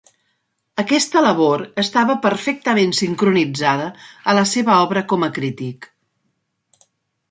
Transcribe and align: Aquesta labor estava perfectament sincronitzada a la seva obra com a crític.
Aquesta 0.83 1.21
labor 1.25 1.65
estava 1.83 2.15
perfectament 2.25 2.97
sincronitzada 3.03 3.89
a 4.33 4.39
la 4.41 4.49
seva 4.57 4.83
obra 4.89 5.09
com 5.15 5.31
a 5.31 5.35
crític. 5.41 5.91